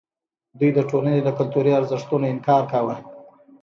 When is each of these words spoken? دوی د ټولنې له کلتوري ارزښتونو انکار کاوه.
دوی 0.59 0.71
د 0.75 0.79
ټولنې 0.89 1.19
له 1.27 1.31
کلتوري 1.37 1.71
ارزښتونو 1.79 2.25
انکار 2.33 2.63
کاوه. 2.71 2.95